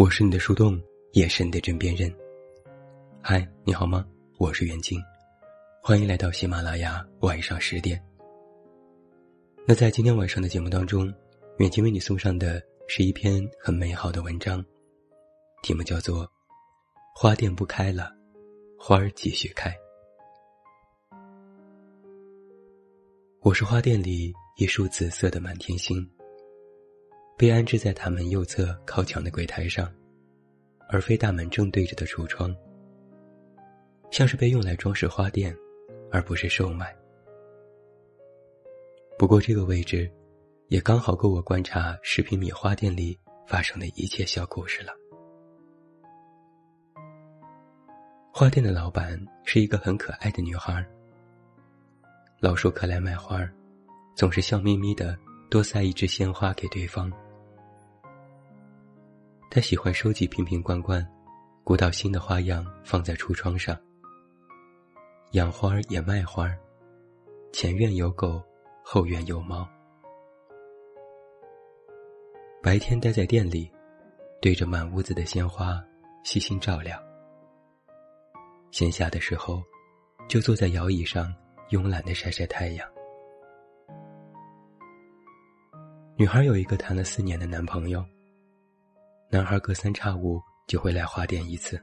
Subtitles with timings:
[0.00, 0.80] 我是你的树洞，
[1.12, 2.10] 也是你的枕边人。
[3.20, 4.02] 嗨，你好吗？
[4.38, 4.98] 我是袁静，
[5.82, 8.02] 欢迎来到喜马拉雅晚上十点。
[9.68, 11.12] 那在今天晚上的节目当中，
[11.58, 14.64] 远近为你送上的是一篇很美好的文章，
[15.62, 16.24] 题目叫做
[17.14, 18.10] 《花店不开了，
[18.78, 19.68] 花儿继续开》。
[23.42, 26.10] 我是花店里一束紫色的满天星。
[27.40, 29.90] 被安置在大门右侧靠墙的柜台上，
[30.90, 32.54] 而非大门正对着的橱窗，
[34.10, 35.56] 像是被用来装饰花店，
[36.12, 36.94] 而不是售卖。
[39.18, 40.12] 不过这个位置，
[40.68, 44.92] 也刚好够我观察十平米花店里发生的一切小故事了。
[48.30, 50.86] 花店的老板是一个很可爱的女孩，
[52.38, 53.40] 老熟客来买花，
[54.14, 57.10] 总是笑眯眯的多塞一支鲜花给对方。
[59.52, 61.04] 他喜欢收集瓶瓶罐罐，
[61.64, 63.76] 鼓捣新的花样放在橱窗上。
[65.32, 66.56] 养花也卖花儿，
[67.52, 68.40] 前院有狗，
[68.84, 69.68] 后院有猫。
[72.62, 73.68] 白天待在店里，
[74.40, 75.84] 对着满屋子的鲜花
[76.22, 76.96] 细心照料。
[78.70, 79.60] 闲暇的时候，
[80.28, 81.34] 就坐在摇椅上
[81.70, 82.88] 慵懒的晒晒太阳。
[86.14, 88.04] 女孩有一个谈了四年的男朋友。
[89.32, 91.80] 男孩隔三差五就会来花店一次。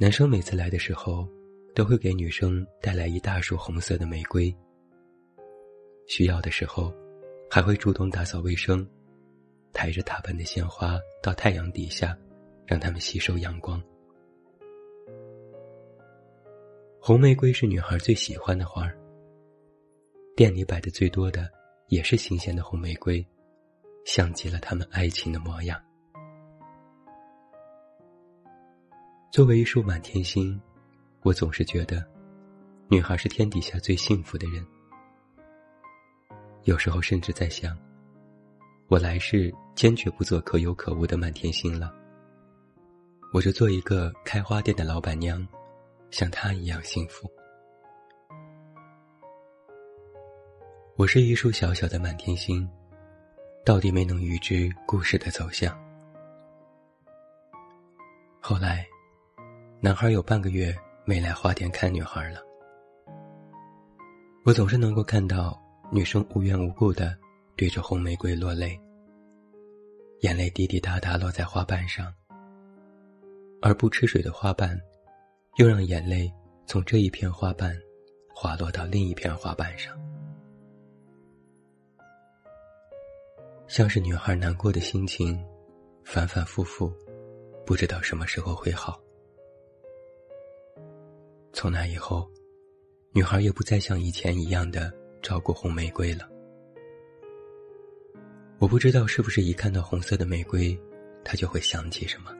[0.00, 1.28] 男生每次来的时候，
[1.74, 4.54] 都会给女生带来一大束红色的玫瑰。
[6.06, 6.90] 需要的时候，
[7.50, 8.88] 还会主动打扫卫生，
[9.74, 12.16] 抬着大盆的鲜花到太阳底下，
[12.64, 13.82] 让它们吸收阳光。
[16.98, 18.98] 红玫瑰是女孩最喜欢的花儿。
[20.34, 21.50] 店里摆的最多的，
[21.88, 23.22] 也是新鲜的红玫瑰。
[24.04, 25.80] 像极了他们爱情的模样。
[29.30, 30.60] 作为一束满天星，
[31.22, 32.06] 我总是觉得，
[32.88, 34.64] 女孩是天底下最幸福的人。
[36.64, 37.76] 有时候甚至在想，
[38.88, 41.92] 我来世坚决不做可有可无的满天星了。
[43.32, 45.44] 我就做一个开花店的老板娘，
[46.10, 47.28] 像她一样幸福。
[50.96, 52.70] 我是一束小小的满天星。
[53.64, 55.74] 到底没能预知故事的走向。
[58.38, 58.86] 后来，
[59.80, 60.76] 男孩有半个月
[61.06, 62.40] 没来花店看女孩了。
[64.44, 65.58] 我总是能够看到
[65.90, 67.16] 女生无缘无故的
[67.56, 68.78] 对着红玫瑰落泪，
[70.20, 72.12] 眼泪滴滴答答落在花瓣上，
[73.62, 74.78] 而不吃水的花瓣，
[75.56, 76.30] 又让眼泪
[76.66, 77.74] 从这一片花瓣
[78.34, 79.98] 滑落到另一片花瓣上。
[83.66, 85.42] 像是女孩难过的心情，
[86.04, 86.92] 反反复复，
[87.64, 89.00] 不知道什么时候会好。
[91.52, 92.30] 从那以后，
[93.12, 94.92] 女孩也不再像以前一样的
[95.22, 96.28] 照顾红玫瑰了。
[98.58, 100.78] 我不知道是不是一看到红色的玫瑰，
[101.24, 102.30] 她就会想起什么。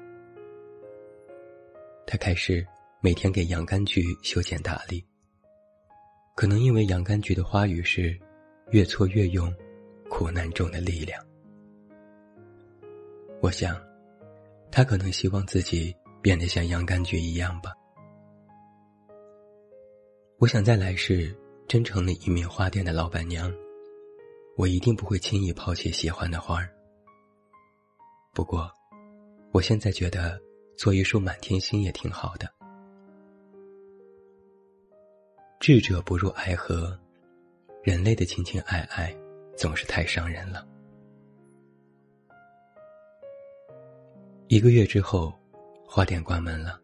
[2.06, 2.64] 她开始
[3.00, 5.04] 每天给洋甘菊修剪打理。
[6.36, 8.18] 可能因为洋甘菊的花语是
[8.72, 9.52] “越挫越勇”。
[10.16, 11.20] 苦难中的力量。
[13.42, 13.76] 我想，
[14.70, 15.92] 他可能希望自己
[16.22, 17.74] 变得像洋甘菊一样吧。
[20.38, 21.36] 我想在来世
[21.66, 23.52] 真成了一名花店的老板娘，
[24.56, 26.70] 我一定不会轻易抛弃喜欢的花儿。
[28.32, 28.70] 不过，
[29.50, 30.40] 我现在觉得
[30.78, 32.48] 做一束满天星也挺好的。
[35.58, 36.96] 智者不入爱河，
[37.82, 39.12] 人类的情情爱爱。
[39.56, 40.66] 总是太伤人了。
[44.48, 45.32] 一个月之后，
[45.86, 46.80] 花店关门了。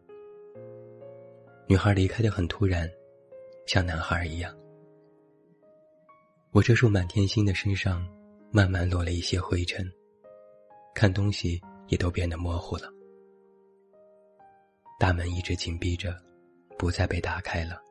[1.67, 2.89] 女孩离开的很突然，
[3.65, 4.53] 像男孩一样。
[6.51, 8.05] 我这束满天星的身上，
[8.51, 9.89] 慢慢落了一些灰尘，
[10.93, 12.91] 看东西也都变得模糊了。
[14.99, 16.15] 大门一直紧闭着，
[16.77, 17.81] 不再被打开了。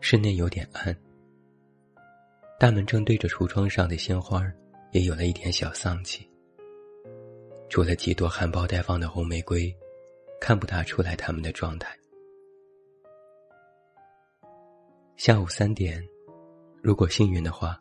[0.00, 0.94] 室内有点暗。
[2.58, 4.42] 大门正对着橱窗上的鲜花，
[4.92, 6.26] 也有了一点小丧气。
[7.68, 9.70] 除了几朵含苞待放的红玫瑰，
[10.40, 11.94] 看不大出来他们的状态。
[15.16, 16.02] 下午三点，
[16.80, 17.78] 如果幸运的话，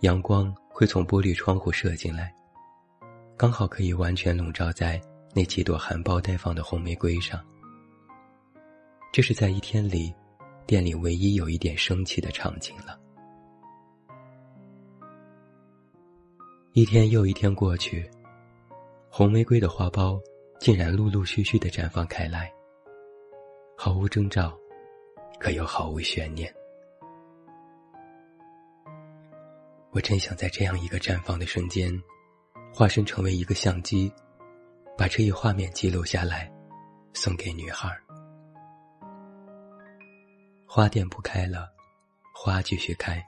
[0.00, 2.34] 阳光会从玻璃窗户射进来，
[3.36, 4.98] 刚好可以完全笼罩在
[5.34, 7.44] 那几朵含苞待放的红玫瑰上。
[9.12, 10.14] 这是在一天里，
[10.66, 12.98] 店里唯一有一点生气的场景了。
[16.76, 18.06] 一天又一天过去，
[19.08, 20.20] 红玫瑰的花苞
[20.60, 22.52] 竟然陆陆续续的绽放开来，
[23.78, 24.54] 毫无征兆，
[25.40, 26.54] 可又毫无悬念。
[29.90, 31.90] 我真想在这样一个绽放的瞬间，
[32.74, 34.12] 化身成为一个相机，
[34.98, 36.52] 把这一画面记录下来，
[37.14, 37.88] 送给女孩。
[40.68, 41.70] 花店不开了，
[42.34, 43.24] 花继续开。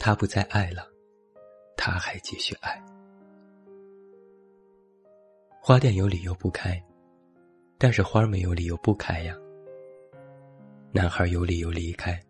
[0.00, 0.84] 他不再爱了，
[1.78, 2.78] 他还继续爱。
[5.62, 6.78] 花店有理由不开，
[7.78, 9.34] 但是花没有理由不开呀。
[10.92, 12.20] 男孩有理由离开，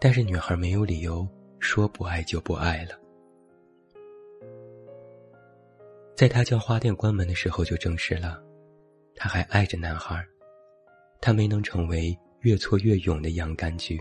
[0.00, 1.26] 但是女孩没有理由
[1.58, 2.94] 说不爱就不爱了。
[6.14, 8.40] 在他将花店关门的时候，就证实了，
[9.16, 10.22] 他还爱着男孩，
[11.20, 12.16] 他没能成为。
[12.42, 14.00] 越挫越勇的洋甘菊。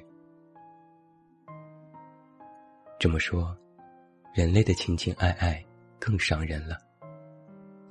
[3.00, 3.58] 这么说，
[4.38, 5.66] 人类的情情爱爱
[5.98, 6.78] 更伤人了，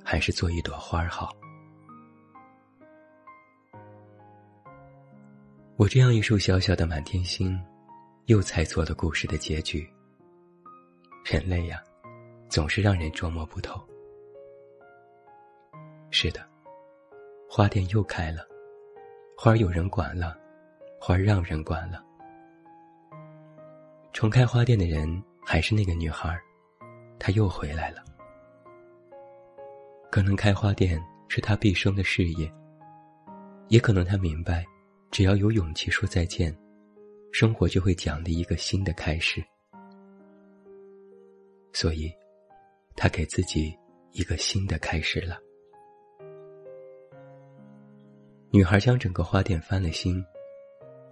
[0.01, 1.29] 还是做一朵花好。
[5.75, 7.61] 我这样一束小小的满天星，
[8.27, 9.85] 又猜错了故事的结局。
[11.25, 11.83] 人类呀，
[12.47, 13.85] 总是让人捉摸不透。
[16.11, 16.47] 是的，
[17.49, 18.47] 花店又开了。
[19.37, 20.39] 花有人管了，
[20.97, 22.01] 花让人管了。
[24.13, 26.37] 重开花店的人还是那个女孩，
[27.17, 28.03] 她又回来了。
[30.11, 32.51] 可能开花店是她毕生的事业，
[33.69, 34.65] 也可能她明白，
[35.09, 36.53] 只要有勇气说再见，
[37.31, 39.41] 生活就会奖励一个新的开始。
[41.71, 42.11] 所以，
[42.93, 43.73] 她给自己
[44.11, 45.37] 一个新的开始了。
[48.51, 50.21] 女孩将整个花店翻了新，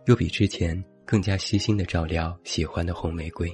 [0.08, 3.50] 又比之前更加细心的照料喜欢的红玫瑰。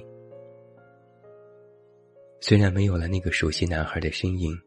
[2.44, 4.60] 虽然没有了那个熟悉男孩的身影，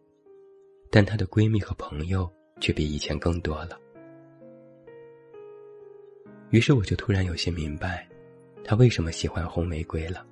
[0.89, 2.31] 但她的闺蜜和朋友
[2.61, 3.77] 却比以前更多了。
[6.51, 8.07] 于是我就突然有些明白，
[8.63, 10.25] 她为什么喜欢红玫瑰了。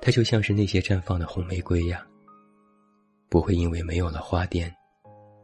[0.00, 2.04] 她就像是那些绽放的红玫瑰呀，
[3.28, 4.74] 不会因为没有了花店，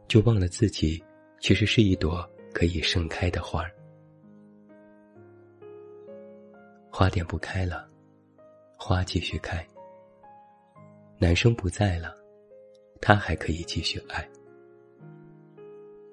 [0.09, 1.01] 就忘了自己。
[1.39, 3.71] 其实是一朵可以盛开的花儿，
[6.89, 7.89] 花店不开了，
[8.77, 9.65] 花继续开。
[11.23, 12.13] 男生不在了，
[12.99, 14.29] 他还可以继续爱。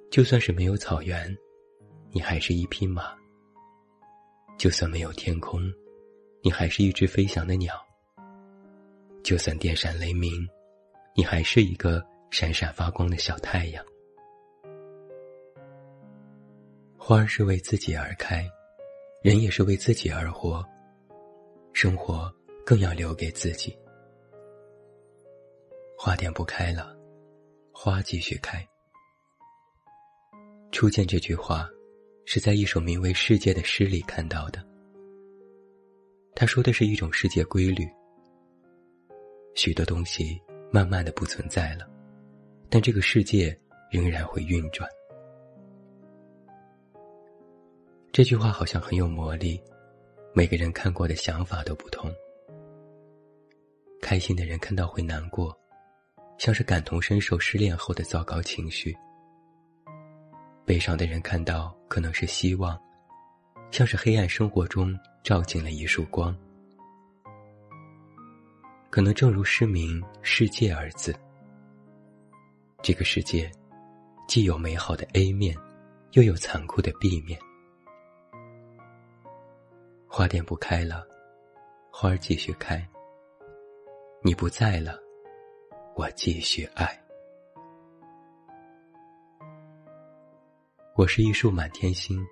[0.09, 1.37] 就算是没有草原，
[2.13, 3.03] 你还是一匹马；
[4.57, 5.63] 就算没有天空，
[6.45, 7.75] 你还是一只飞翔的鸟；
[9.25, 10.49] 就算电闪雷鸣，
[11.17, 13.85] 你还是一个闪闪发光的小太阳。
[16.97, 18.49] 花儿是为自己而开，
[19.25, 20.65] 人也是为自己而活。
[21.73, 22.33] 生活
[22.65, 23.77] 更要留给自己。
[26.03, 26.97] 花店不开了，
[27.75, 28.67] 花继续开。
[30.73, 31.69] 初见这句话，
[32.25, 34.67] 是在一首名为《世界》的诗里看到的。
[36.35, 37.87] 他说的是一种世界规律：
[39.55, 40.41] 许多东西
[40.73, 41.87] 慢慢的不存在了，
[42.71, 43.55] 但这个世界
[43.91, 44.89] 仍然会运转。
[48.11, 49.63] 这句话好像很有魔力，
[50.33, 52.11] 每个人看过的想法都不同。
[54.01, 55.55] 开心的人看到会难过，
[56.41, 58.95] 像是感同身受失恋后的糟糕情绪；
[60.65, 62.81] 悲伤的人看到可能是希望，
[63.71, 66.35] 像是黑暗生活中照进了一束光。
[68.89, 71.15] 可能正如诗名“世界”二字，
[72.81, 73.53] 这个世界
[74.27, 75.55] 既有美好的 A 面，
[76.13, 77.39] 又有残酷的 B 面。
[80.09, 81.07] 花店不开了，
[81.93, 82.83] 花儿继续开。
[84.23, 84.99] 你不在了，
[85.97, 86.99] 我继续爱。
[90.97, 92.25] 我是一束满天星，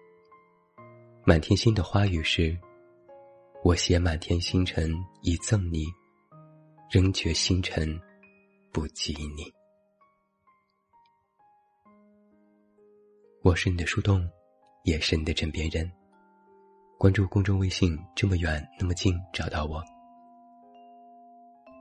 [1.25, 2.57] 满天星的花语是：
[3.63, 4.91] 我携满天星辰
[5.23, 5.85] 以赠你，
[6.91, 8.01] 仍觉星辰
[8.73, 9.53] 不及你。
[13.43, 14.27] 我是你的树洞，
[14.85, 15.91] 也是你的枕边人。
[16.99, 19.83] 关注公众微信，这么远那么近，找到我。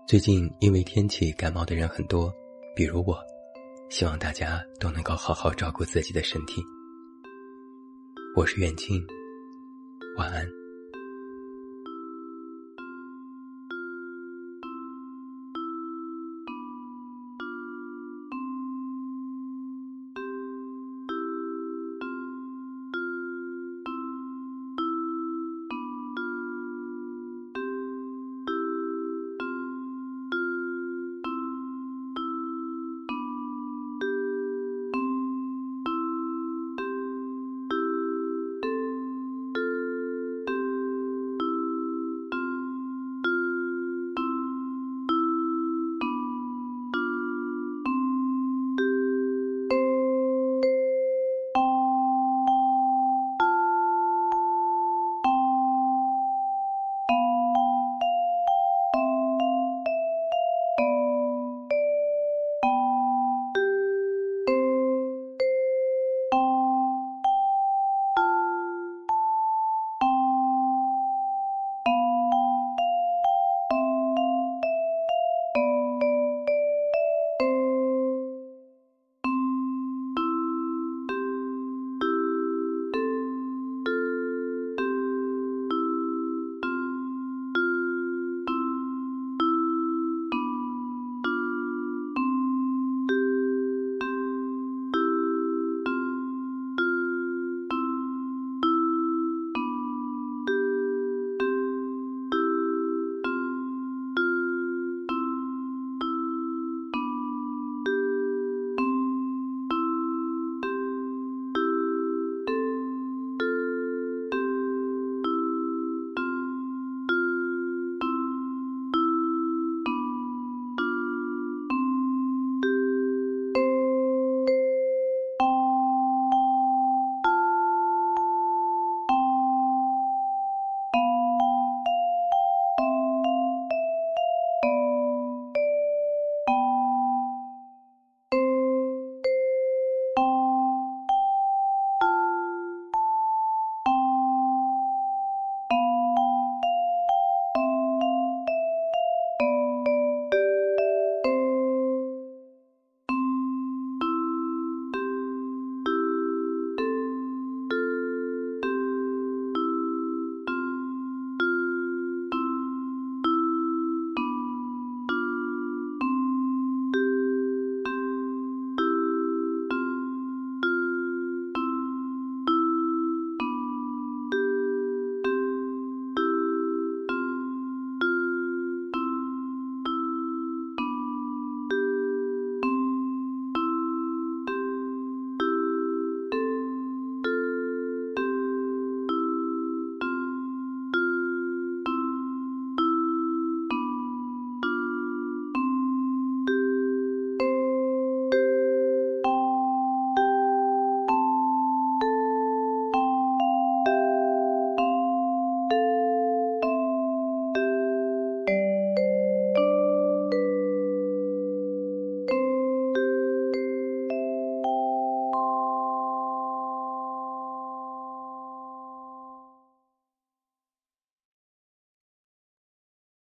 [0.07, 2.33] 最近因为天气感冒的人很多，
[2.73, 3.19] 比如我，
[3.89, 6.63] 希望大家都能够好好照顾自己的身体。
[8.33, 9.05] 我是远近，
[10.17, 10.47] 晚安。